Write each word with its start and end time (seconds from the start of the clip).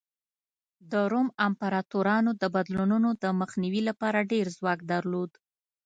د 0.91 0.93
روم 1.11 1.27
امپراتورانو 1.47 2.31
د 2.41 2.43
بدلونونو 2.55 3.09
د 3.23 3.25
مخنیوي 3.39 3.81
لپاره 3.89 4.27
ډېر 4.31 4.45
ځواک 4.57 4.79
درلود 4.91 5.31